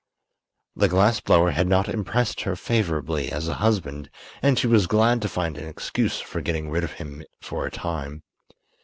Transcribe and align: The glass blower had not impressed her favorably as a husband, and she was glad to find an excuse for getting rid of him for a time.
The 0.75 0.87
glass 0.87 1.19
blower 1.19 1.51
had 1.51 1.67
not 1.67 1.87
impressed 1.87 2.41
her 2.41 2.55
favorably 2.55 3.31
as 3.31 3.47
a 3.47 3.53
husband, 3.61 4.09
and 4.41 4.57
she 4.57 4.65
was 4.65 4.87
glad 4.87 5.21
to 5.21 5.29
find 5.29 5.59
an 5.59 5.67
excuse 5.69 6.19
for 6.19 6.41
getting 6.41 6.71
rid 6.71 6.83
of 6.83 6.93
him 6.93 7.23
for 7.39 7.67
a 7.67 7.71
time. 7.71 8.23